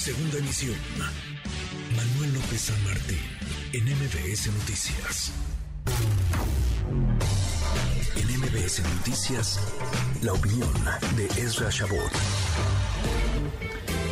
[0.00, 0.76] Segunda emisión.
[1.94, 3.20] Manuel López San Martín,
[3.74, 5.30] en MBS Noticias.
[8.16, 9.60] En MBS Noticias,
[10.22, 10.72] la opinión
[11.16, 12.12] de Ezra Shabot.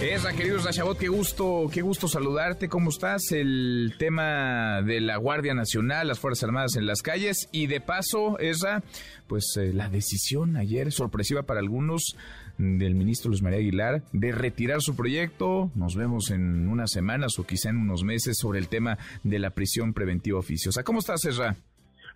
[0.00, 2.68] Ezra, queridos Rashabot, qué gusto, qué gusto saludarte.
[2.68, 3.32] ¿Cómo estás?
[3.32, 8.38] El tema de la Guardia Nacional, las Fuerzas Armadas en las calles y de paso,
[8.38, 8.84] Ezra,
[9.26, 12.16] pues eh, la decisión ayer sorpresiva para algunos
[12.58, 15.72] del ministro Luis María Aguilar de retirar su proyecto.
[15.74, 19.50] Nos vemos en unas semanas o quizá en unos meses sobre el tema de la
[19.50, 20.84] prisión preventiva oficiosa.
[20.84, 21.56] ¿Cómo estás, Ezra?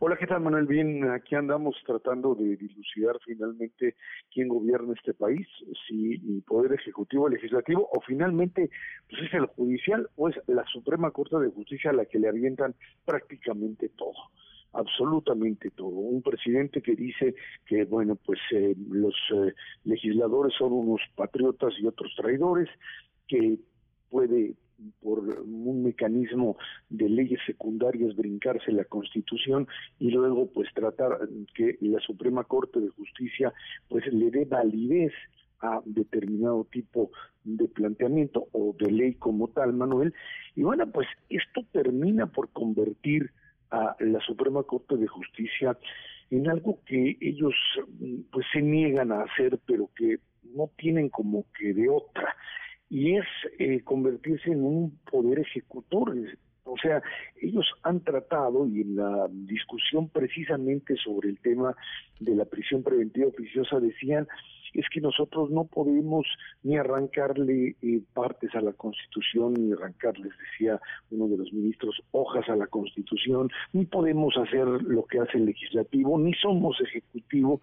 [0.05, 0.67] Hola, ¿qué tal Manuel?
[0.67, 3.95] Bien, aquí andamos tratando de dilucidar finalmente
[4.35, 5.47] quién gobierna este país,
[5.87, 8.69] si el Poder Ejecutivo, Legislativo o finalmente
[9.09, 12.29] pues es el Judicial o es la Suprema Corte de Justicia a la que le
[12.29, 12.75] avientan
[13.05, 14.33] prácticamente todo
[14.73, 15.91] absolutamente todo.
[15.91, 19.53] Un presidente que dice que, bueno, pues eh, los eh,
[19.85, 22.69] legisladores son unos patriotas y otros traidores,
[23.29, 23.59] que
[24.11, 24.55] puede
[25.01, 25.42] por
[25.93, 26.57] mecanismo
[26.89, 31.19] de leyes secundarias brincarse la Constitución y luego pues tratar
[31.55, 33.53] que la Suprema Corte de Justicia
[33.89, 35.13] pues le dé validez
[35.61, 37.11] a determinado tipo
[37.45, 40.13] de planteamiento o de ley como tal, Manuel.
[40.57, 43.31] Y bueno, pues esto termina por convertir
[43.71, 45.79] a la Suprema Corte de Justicia
[46.31, 47.55] en algo que ellos
[48.31, 50.19] pues se niegan a hacer, pero que
[50.55, 52.35] no tienen como que de otra
[52.93, 53.25] y es
[53.59, 56.15] eh, convertirse en un poder ejecutor.
[56.65, 57.03] O sea,
[57.41, 61.75] ellos han tratado, y en la discusión precisamente sobre el tema
[62.21, 64.29] de la prisión preventiva oficiosa, decían,
[64.75, 66.27] es que nosotros no podemos
[66.65, 70.79] ni arrancarle eh, partes a la Constitución, ni arrancarles, decía
[71.11, 75.47] uno de los ministros, hojas a la Constitución, ni podemos hacer lo que hace el
[75.47, 77.63] legislativo, ni somos ejecutivo.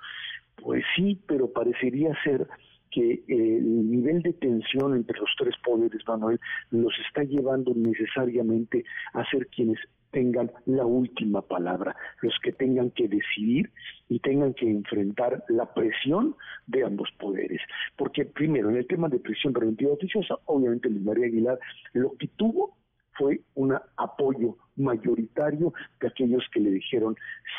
[0.56, 2.48] Pues sí, pero parecería ser
[2.92, 6.40] que el nivel de tensión entre los tres poderes, Manuel,
[6.72, 9.80] los está llevando necesariamente a ser quienes
[10.12, 13.72] tengan la última palabra, los que tengan que decidir
[14.08, 16.36] y tengan que enfrentar la presión
[16.68, 17.62] de ambos poderes.
[17.96, 21.60] Porque primero, en el tema de prisión preventiva oficiosa, obviamente Luis María Aguilar
[21.94, 22.78] lo que tuvo
[23.14, 27.16] fue un apoyo mayoritario de aquellos que le dijeron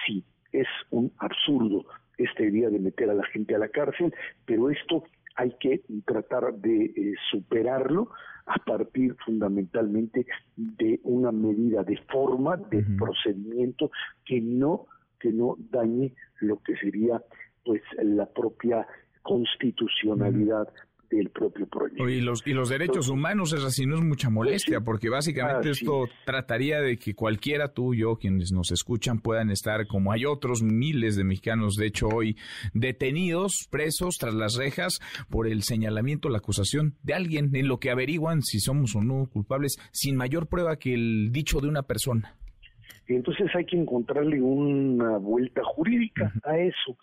[0.06, 1.84] sí, es un absurdo
[2.16, 4.12] esta idea de meter a la gente a la cárcel,
[4.44, 5.04] pero esto
[5.40, 8.10] hay que tratar de eh, superarlo
[8.44, 13.90] a partir fundamentalmente de una medida de forma, de procedimiento
[14.24, 14.86] que no
[15.18, 17.22] que no dañe lo que sería
[17.64, 18.86] pues la propia
[19.22, 20.68] constitucionalidad
[21.10, 22.08] del propio proyecto.
[22.08, 26.08] Y los, y los derechos humanos, es así, no es mucha molestia, porque básicamente esto
[26.24, 31.16] trataría de que cualquiera, tú, yo, quienes nos escuchan, puedan estar, como hay otros miles
[31.16, 32.36] de mexicanos, de hecho, hoy
[32.74, 37.90] detenidos, presos tras las rejas por el señalamiento, la acusación de alguien, en lo que
[37.90, 42.36] averiguan si somos o no culpables, sin mayor prueba que el dicho de una persona.
[43.08, 46.96] Entonces hay que encontrarle una vuelta jurídica a eso.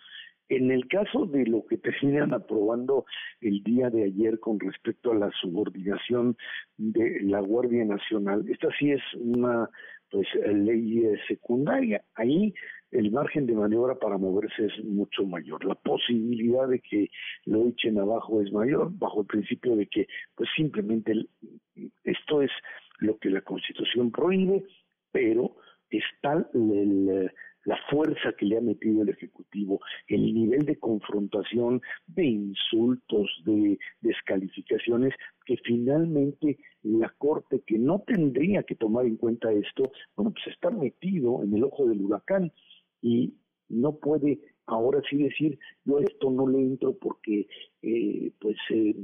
[0.48, 3.04] En el caso de lo que terminan aprobando
[3.40, 6.36] el día de ayer con respecto a la subordinación
[6.78, 9.68] de la Guardia Nacional, esta sí es una
[10.10, 12.02] pues ley eh, secundaria.
[12.14, 12.54] Ahí
[12.90, 15.62] el margen de maniobra para moverse es mucho mayor.
[15.66, 17.10] La posibilidad de que
[17.44, 21.12] lo echen abajo es mayor, bajo el principio de que pues simplemente
[22.04, 22.50] esto es
[23.00, 24.64] lo que la Constitución prohíbe,
[25.12, 25.56] pero
[25.90, 27.30] está el
[27.68, 33.78] la fuerza que le ha metido el Ejecutivo, el nivel de confrontación, de insultos, de
[34.00, 35.12] descalificaciones,
[35.44, 40.70] que finalmente la Corte, que no tendría que tomar en cuenta esto, bueno, pues está
[40.70, 42.50] metido en el ojo del huracán
[43.02, 43.34] y
[43.68, 47.48] no puede ahora sí decir yo esto no le entro porque
[47.82, 48.94] eh, pues eh,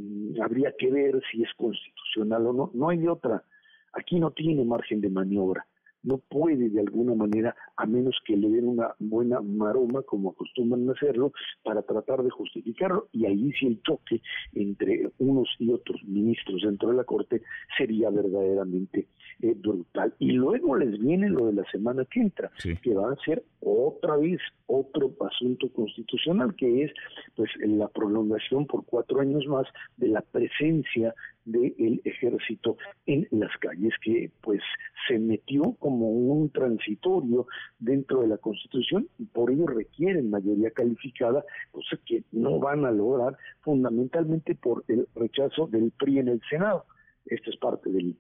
[0.43, 3.45] habría que ver si es constitucional o no no hay otra.
[3.93, 5.67] Aquí no tiene margen de maniobra
[6.05, 10.89] no puede de alguna manera, a menos que le den una buena maroma, como acostumbran
[10.91, 11.33] hacerlo,
[11.63, 14.23] para tratar de justificarlo, y ahí sí el choque
[14.55, 17.43] entre unos y otros ministros dentro de la Corte
[17.77, 19.09] sería verdaderamente
[19.45, 20.15] eh, brutal.
[20.19, 24.17] Y luego les viene lo de la semana que entra, que va a ser otra
[24.17, 26.93] vez otro asunto constitucional, que es
[27.37, 29.67] pues la prolongación por cuatro años más
[29.99, 31.15] de la presencia
[31.45, 34.63] del ejército en las calles, que pues
[35.07, 37.47] se metió como un transitorio
[37.79, 42.91] dentro de la Constitución y por ello requieren mayoría calificada, cosa que no van a
[42.91, 46.87] lograr fundamentalmente por el rechazo del PRI en el Senado.
[47.27, 48.17] Esto es parte del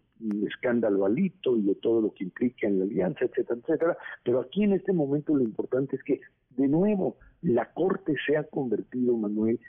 [0.47, 3.99] escándalo alito y de todo lo que implica en la alianza, etcétera, etcétera.
[4.23, 6.21] Pero aquí en este momento lo importante es que,
[6.51, 9.61] de nuevo, la Corte se ha convertido, Manuel,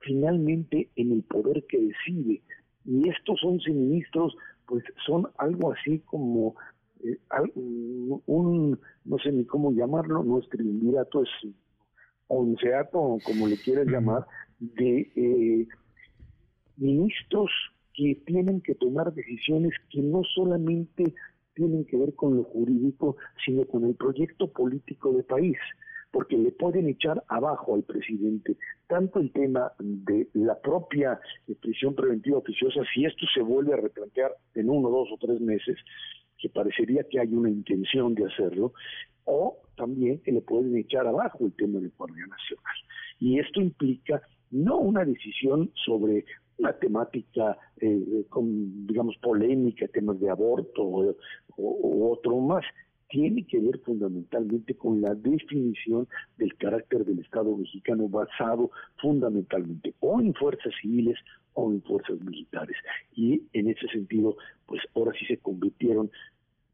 [0.00, 2.42] finalmente en el poder que decide
[2.84, 4.34] y estos 11 ministros
[4.66, 6.54] pues son algo así como
[7.02, 7.18] eh,
[7.54, 11.28] un, no sé ni cómo llamarlo, no es triunvirato, es
[12.28, 14.26] onceato, como le quieras llamar,
[14.60, 15.68] de eh,
[16.76, 17.50] ministros
[18.00, 21.12] que tienen que tomar decisiones que no solamente
[21.52, 25.58] tienen que ver con lo jurídico, sino con el proyecto político de país,
[26.10, 28.56] porque le pueden echar abajo al presidente
[28.86, 31.20] tanto el tema de la propia
[31.60, 35.76] prisión preventiva oficiosa, si esto se vuelve a replantear en uno, dos o tres meses,
[36.38, 38.72] que parecería que hay una intención de hacerlo,
[39.24, 42.76] o también que le pueden echar abajo el tema de Guardia Nacional.
[43.18, 46.24] Y esto implica no una decisión sobre
[46.60, 52.64] una temática, eh, con, digamos, polémica, temas de aborto o, otro más,
[53.08, 56.06] tiene que ver fundamentalmente con la definición
[56.38, 58.70] del carácter del Estado mexicano basado
[59.00, 61.18] fundamentalmente o en fuerzas civiles
[61.54, 62.76] o en fuerzas militares.
[63.14, 64.36] Y en ese sentido,
[64.66, 66.10] pues ahora sí se convirtieron,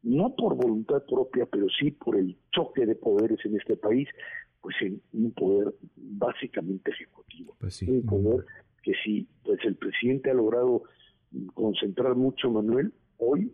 [0.03, 4.09] no por voluntad propia, pero sí por el choque de poderes en este país,
[4.61, 7.57] pues en un poder básicamente ejecutivo.
[7.59, 8.45] Pues un poder
[8.83, 10.83] que si pues el presidente ha logrado
[11.55, 13.53] concentrar mucho, Manuel, hoy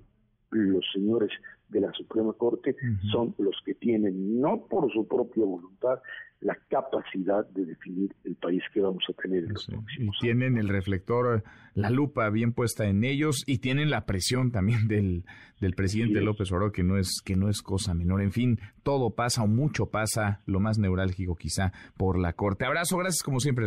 [0.50, 1.31] los señores
[1.69, 2.76] de la Suprema Corte
[3.10, 6.00] son los que tienen, no por su propia voluntad,
[6.40, 10.58] la capacidad de definir el país que vamos a tener en los próximos Y tienen
[10.58, 11.44] el reflector,
[11.75, 15.25] la lupa bien puesta en ellos y tienen la presión también del,
[15.60, 18.20] del presidente López Obrador, que no, es, que no es cosa menor.
[18.20, 22.66] En fin, todo pasa o mucho pasa, lo más neurálgico quizá, por la Corte.
[22.66, 23.64] Abrazo, gracias como siempre,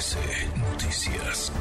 [0.00, 1.52] Noticias.